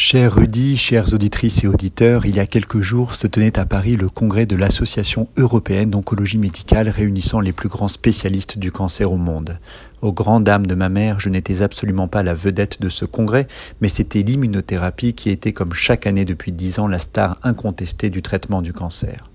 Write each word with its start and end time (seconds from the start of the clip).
Cher 0.00 0.36
Rudy, 0.36 0.76
chères 0.76 1.12
auditrices 1.12 1.64
et 1.64 1.66
auditeurs, 1.66 2.24
il 2.24 2.36
y 2.36 2.38
a 2.38 2.46
quelques 2.46 2.80
jours 2.80 3.16
se 3.16 3.26
tenait 3.26 3.58
à 3.58 3.66
Paris 3.66 3.96
le 3.96 4.08
congrès 4.08 4.46
de 4.46 4.54
l'Association 4.54 5.26
européenne 5.36 5.90
d'oncologie 5.90 6.38
médicale 6.38 6.88
réunissant 6.88 7.40
les 7.40 7.50
plus 7.50 7.68
grands 7.68 7.88
spécialistes 7.88 8.58
du 8.58 8.70
cancer 8.70 9.10
au 9.10 9.16
monde. 9.16 9.58
Aux 10.00 10.12
grandes 10.12 10.44
dames 10.44 10.68
de 10.68 10.76
ma 10.76 10.88
mère, 10.88 11.18
je 11.18 11.30
n'étais 11.30 11.62
absolument 11.62 12.06
pas 12.06 12.22
la 12.22 12.32
vedette 12.32 12.80
de 12.80 12.88
ce 12.88 13.06
congrès, 13.06 13.48
mais 13.80 13.88
c'était 13.88 14.22
l'immunothérapie 14.22 15.14
qui 15.14 15.30
était 15.30 15.52
comme 15.52 15.74
chaque 15.74 16.06
année 16.06 16.24
depuis 16.24 16.52
dix 16.52 16.78
ans 16.78 16.86
la 16.86 17.00
star 17.00 17.36
incontestée 17.42 18.08
du 18.08 18.22
traitement 18.22 18.62
du 18.62 18.72
cancer. 18.72 19.28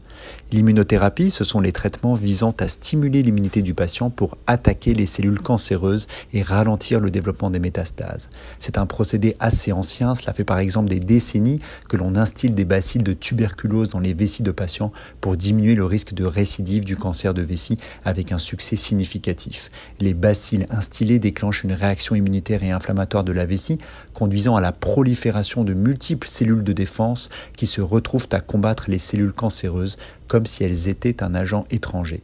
L'immunothérapie, 0.51 1.31
ce 1.31 1.43
sont 1.43 1.59
les 1.59 1.71
traitements 1.71 2.15
visant 2.15 2.53
à 2.59 2.67
stimuler 2.67 3.23
l'immunité 3.23 3.61
du 3.61 3.73
patient 3.73 4.09
pour 4.09 4.37
attaquer 4.45 4.93
les 4.93 5.05
cellules 5.05 5.39
cancéreuses 5.39 6.07
et 6.31 6.41
ralentir 6.41 6.99
le 6.99 7.09
développement 7.09 7.49
des 7.49 7.59
métastases. 7.59 8.29
C'est 8.59 8.77
un 8.77 8.85
procédé 8.85 9.35
assez 9.39 9.71
ancien, 9.71 10.15
cela 10.15 10.33
fait 10.33 10.43
par 10.43 10.59
exemple 10.59 10.89
des 10.89 10.99
décennies 10.99 11.59
que 11.89 11.97
l'on 11.97 12.15
instille 12.15 12.51
des 12.51 12.65
bacilles 12.65 13.03
de 13.03 13.13
tuberculose 13.13 13.89
dans 13.89 13.99
les 13.99 14.13
vessies 14.13 14.43
de 14.43 14.51
patients 14.51 14.91
pour 15.21 15.37
diminuer 15.37 15.75
le 15.75 15.85
risque 15.85 16.13
de 16.13 16.25
récidive 16.25 16.83
du 16.83 16.97
cancer 16.97 17.33
de 17.33 17.41
vessie 17.41 17.79
avec 18.05 18.31
un 18.31 18.37
succès 18.37 18.75
significatif. 18.75 19.71
Les 19.99 20.13
bacilles 20.13 20.67
instillées 20.69 21.19
déclenchent 21.19 21.63
une 21.63 21.73
réaction 21.73 22.15
immunitaire 22.15 22.63
et 22.63 22.71
inflammatoire 22.71 23.23
de 23.23 23.31
la 23.31 23.45
vessie, 23.45 23.79
conduisant 24.13 24.55
à 24.55 24.61
la 24.61 24.71
prolifération 24.71 25.63
de 25.63 25.73
multiples 25.73 26.27
cellules 26.27 26.63
de 26.63 26.73
défense 26.73 27.29
qui 27.55 27.67
se 27.67 27.81
retrouvent 27.81 28.27
à 28.31 28.39
combattre 28.39 28.89
les 28.89 28.99
cellules 28.99 29.33
cancéreuses 29.33 29.97
comme 30.27 30.45
si 30.45 30.63
elles 30.63 30.87
étaient 30.87 31.23
un 31.23 31.35
agent 31.35 31.65
étranger. 31.71 32.21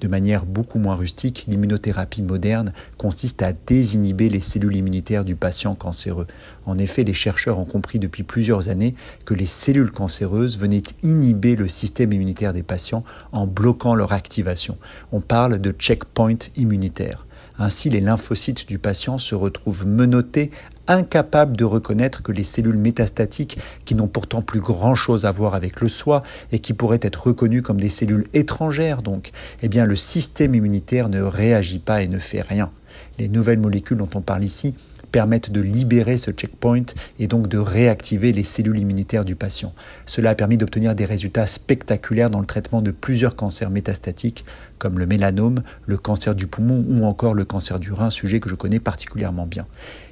De 0.00 0.06
manière 0.06 0.46
beaucoup 0.46 0.78
moins 0.78 0.94
rustique, 0.94 1.44
l'immunothérapie 1.48 2.22
moderne 2.22 2.72
consiste 2.98 3.42
à 3.42 3.52
désinhiber 3.52 4.28
les 4.28 4.40
cellules 4.40 4.76
immunitaires 4.76 5.24
du 5.24 5.34
patient 5.34 5.74
cancéreux. 5.74 6.28
En 6.66 6.78
effet, 6.78 7.02
les 7.02 7.14
chercheurs 7.14 7.58
ont 7.58 7.64
compris 7.64 7.98
depuis 7.98 8.22
plusieurs 8.22 8.68
années 8.68 8.94
que 9.24 9.34
les 9.34 9.46
cellules 9.46 9.90
cancéreuses 9.90 10.56
venaient 10.56 10.84
inhiber 11.02 11.56
le 11.56 11.68
système 11.68 12.12
immunitaire 12.12 12.52
des 12.52 12.62
patients 12.62 13.02
en 13.32 13.48
bloquant 13.48 13.96
leur 13.96 14.12
activation. 14.12 14.78
On 15.10 15.20
parle 15.20 15.60
de 15.60 15.72
checkpoint 15.72 16.38
immunitaire. 16.56 17.26
Ainsi, 17.58 17.90
les 17.90 18.00
lymphocytes 18.00 18.68
du 18.68 18.78
patient 18.78 19.18
se 19.18 19.34
retrouvent 19.34 19.86
menottés, 19.86 20.50
incapables 20.86 21.56
de 21.56 21.64
reconnaître 21.64 22.22
que 22.22 22.32
les 22.32 22.44
cellules 22.44 22.78
métastatiques, 22.78 23.58
qui 23.84 23.94
n'ont 23.94 24.08
pourtant 24.08 24.42
plus 24.42 24.60
grand-chose 24.60 25.26
à 25.26 25.32
voir 25.32 25.54
avec 25.54 25.80
le 25.80 25.88
soi 25.88 26.22
et 26.52 26.60
qui 26.60 26.72
pourraient 26.72 27.00
être 27.02 27.26
reconnues 27.26 27.62
comme 27.62 27.80
des 27.80 27.90
cellules 27.90 28.28
étrangères 28.32 29.02
donc, 29.02 29.32
eh 29.62 29.68
bien 29.68 29.84
le 29.84 29.96
système 29.96 30.54
immunitaire 30.54 31.08
ne 31.08 31.20
réagit 31.20 31.78
pas 31.78 32.02
et 32.02 32.08
ne 32.08 32.18
fait 32.18 32.40
rien. 32.40 32.70
Les 33.18 33.28
nouvelles 33.28 33.58
molécules 33.58 33.98
dont 33.98 34.08
on 34.14 34.22
parle 34.22 34.44
ici 34.44 34.74
permettent 35.10 35.50
de 35.50 35.60
libérer 35.60 36.16
ce 36.16 36.30
checkpoint 36.30 36.86
et 37.18 37.26
donc 37.26 37.48
de 37.48 37.58
réactiver 37.58 38.32
les 38.32 38.42
cellules 38.42 38.78
immunitaires 38.78 39.24
du 39.24 39.34
patient. 39.34 39.72
Cela 40.06 40.30
a 40.30 40.34
permis 40.34 40.58
d'obtenir 40.58 40.94
des 40.94 41.04
résultats 41.04 41.46
spectaculaires 41.46 42.30
dans 42.30 42.40
le 42.40 42.46
traitement 42.46 42.82
de 42.82 42.90
plusieurs 42.90 43.36
cancers 43.36 43.70
métastatiques 43.70 44.44
comme 44.78 44.98
le 44.98 45.06
mélanome, 45.06 45.62
le 45.86 45.96
cancer 45.96 46.34
du 46.34 46.46
poumon 46.46 46.84
ou 46.88 47.04
encore 47.04 47.34
le 47.34 47.44
cancer 47.44 47.78
du 47.80 47.92
rein, 47.92 48.10
sujet 48.10 48.40
que 48.40 48.48
je 48.48 48.54
connais 48.54 48.80
particulièrement 48.80 49.46
bien. 49.46 49.66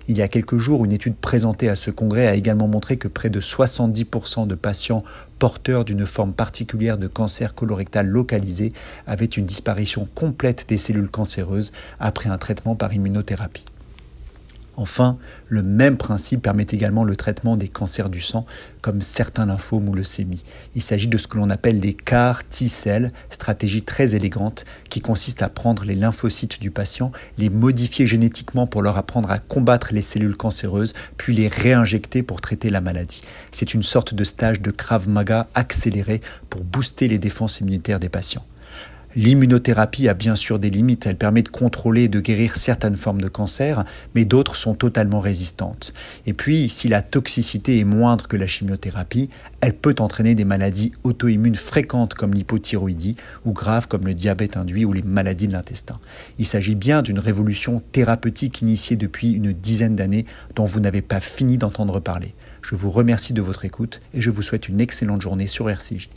Il 0.08 0.16
y 0.16 0.22
a 0.22 0.28
quelques 0.28 0.58
jours, 0.58 0.84
une 0.84 0.92
étude 0.92 1.16
présentée 1.16 1.69
à 1.69 1.75
ce 1.75 1.91
congrès 1.91 2.28
a 2.28 2.34
également 2.34 2.69
montré 2.69 2.97
que 2.97 3.08
près 3.08 3.31
de 3.31 3.41
70% 3.41 4.47
de 4.47 4.55
patients 4.55 5.03
porteurs 5.38 5.84
d'une 5.84 6.06
forme 6.06 6.33
particulière 6.33 6.97
de 6.97 7.08
cancer 7.08 7.55
colorectal 7.55 8.06
localisé 8.06 8.72
avaient 9.06 9.25
une 9.25 9.47
disparition 9.47 10.08
complète 10.14 10.66
des 10.69 10.77
cellules 10.77 11.10
cancéreuses 11.10 11.72
après 11.98 12.28
un 12.28 12.38
traitement 12.38 12.77
par 12.77 12.94
immunothérapie. 12.94 13.64
Enfin, 14.77 15.19
le 15.48 15.62
même 15.62 15.96
principe 15.96 16.42
permet 16.42 16.66
également 16.70 17.05
le 17.05 17.16
traitement 17.16 17.56
des 17.56 17.69
cancers 17.69 18.10
du 18.10 18.20
sang, 18.20 18.44
comme 18.82 19.00
certains 19.00 19.46
lymphomes 19.46 19.88
ou 19.88 19.94
leucémies. 19.94 20.44
Il 20.74 20.82
s'agit 20.82 21.08
de 21.08 21.16
ce 21.16 21.27
que 21.28 21.38
l'on 21.38 21.50
appelle 21.50 21.80
les 21.80 21.94
CAR 21.94 22.44
T-cells, 22.44 23.10
stratégie 23.30 23.82
très 23.82 24.14
élégante 24.14 24.64
qui 24.91 25.00
consiste 25.00 25.42
à 25.42 25.48
prendre 25.48 25.84
les 25.84 25.94
lymphocytes 25.94 26.60
du 26.60 26.70
patient, 26.70 27.10
les 27.38 27.48
modifier 27.48 28.06
génétiquement 28.06 28.66
pour 28.66 28.82
leur 28.82 28.98
apprendre 28.98 29.31
à 29.31 29.38
combattre 29.38 29.92
les 29.92 30.03
cellules 30.03 30.36
cancéreuses, 30.36 30.94
puis 31.16 31.34
les 31.34 31.48
réinjecter 31.48 32.22
pour 32.22 32.41
traiter 32.41 32.70
la 32.70 32.81
maladie. 32.81 33.22
C'est 33.53 33.75
une 33.75 33.82
sorte 33.82 34.15
de 34.15 34.25
stage 34.25 34.60
de 34.60 34.70
Krav 34.70 35.09
Maga 35.09 35.48
accéléré 35.54 36.20
pour 36.50 36.65
booster 36.65 37.09
les 37.09 37.19
défenses 37.19 37.60
immunitaires 37.60 38.00
des 38.00 38.09
patients. 38.09 38.44
L'immunothérapie 39.16 40.10
a 40.10 40.15
bien 40.15 40.37
sûr 40.37 40.59
des 40.59 40.69
limites, 40.69 41.06
elle 41.06 41.16
permet 41.16 41.43
de 41.43 41.49
contrôler 41.49 42.03
et 42.03 42.09
de 42.10 42.21
guérir 42.21 42.56
certaines 42.56 42.97
formes 42.97 43.22
de 43.22 43.28
cancer, 43.28 43.87
mais 44.15 44.27
d'autres 44.27 44.56
sont 44.56 44.75
totalement 44.75 45.21
résistantes. 45.21 45.94
Et 46.27 46.34
puis, 46.34 46.69
si 46.69 46.88
la 46.88 47.00
toxicité 47.00 47.78
est 47.78 47.84
moindre 47.84 48.28
que 48.28 48.37
la 48.37 48.47
chimiothérapie, 48.47 49.31
elle 49.62 49.72
peut 49.72 49.94
entraîner 50.00 50.34
des 50.34 50.44
maladies 50.44 50.93
auto-immunes 51.03 51.54
fréquentes 51.54 52.12
comme 52.12 52.34
l'hypothyroïdie 52.34 53.16
ou 53.47 53.53
graves 53.53 53.88
comme 53.88 54.04
le 54.04 54.12
diabète 54.12 54.59
induit 54.59 54.84
ou 54.84 54.93
les 54.93 55.00
maladies 55.00 55.48
de 55.48 55.54
l'intestin. 55.54 55.97
Il 56.38 56.44
s'agit 56.44 56.75
bien 56.75 57.00
d'une 57.00 57.19
révolution 57.19 57.83
thérapeutique 57.93 58.60
initiée 58.60 58.97
depuis 58.97 59.33
une 59.33 59.54
dizaine 59.54 59.97
d'années 59.97 60.27
dont 60.56 60.66
vous 60.66 60.81
n'avez 60.81 61.00
pas 61.00 61.21
fini 61.21 61.56
d'entendre 61.56 62.00
parler. 62.00 62.34
Je 62.60 62.75
vous 62.75 62.91
remercie 62.91 63.33
de 63.33 63.41
votre 63.41 63.65
écoute 63.65 64.03
et 64.12 64.21
je 64.21 64.28
vous 64.28 64.43
souhaite 64.43 64.69
une 64.69 64.83
excellente 64.83 65.22
journée 65.22 65.47
sur 65.47 65.71
RCJ. 65.71 66.10